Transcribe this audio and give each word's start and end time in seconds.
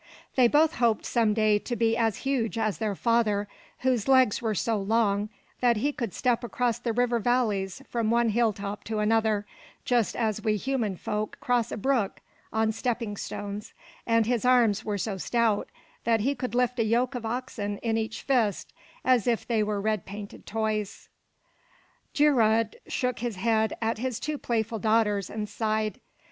They 0.35 0.47
both 0.47 0.77
hoped 0.77 1.05
some 1.05 1.35
day 1.35 1.59
to 1.59 1.75
be 1.75 1.95
as 1.95 2.17
huge 2.25 2.57
as 2.57 2.79
their 2.79 2.95
father, 2.95 3.47
whose 3.81 4.07
legs 4.07 4.41
were 4.41 4.55
so 4.55 4.75
long 4.77 5.29
that 5.59 5.77
he 5.77 5.91
could 5.91 6.11
step 6.15 6.43
across 6.43 6.79
the 6.79 6.91
river 6.91 7.19
valleys 7.19 7.83
from 7.87 8.09
one 8.09 8.29
hilltop 8.29 8.83
to 8.85 8.97
another, 8.97 9.45
just 9.85 10.15
as 10.15 10.41
we 10.43 10.55
human 10.55 10.97
folk 10.97 11.37
cross 11.39 11.71
a 11.71 11.77
brook 11.77 12.19
on 12.51 12.71
stepping 12.71 13.15
stones; 13.15 13.73
and 14.07 14.25
his 14.25 14.43
arms 14.43 14.83
were 14.83 14.97
so 14.97 15.17
stout 15.17 15.69
that 16.03 16.21
he 16.21 16.33
could 16.33 16.55
lift 16.55 16.79
a 16.79 16.83
yoke 16.83 17.13
of 17.13 17.23
oxen 17.23 17.77
in 17.83 17.95
each 17.95 18.23
fist, 18.23 18.73
as 19.05 19.27
if 19.27 19.47
they 19.47 19.61
were 19.61 19.79
red 19.79 20.03
painted 20.07 20.47
toys. 20.47 21.09
Geirröd 22.15 22.73
shook 22.87 23.19
his 23.19 23.35
head 23.35 23.77
at 23.83 23.99
his 23.99 24.19
two 24.19 24.39
playful 24.39 24.79
daughters 24.79 25.29
and 25.29 25.47
sighed. 25.47 25.99